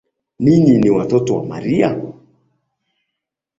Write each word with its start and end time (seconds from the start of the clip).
Nyinyi 0.39 0.77
ni 0.77 0.89
watoto 0.89 1.35
wa 1.35 1.43
Maria. 1.49 1.89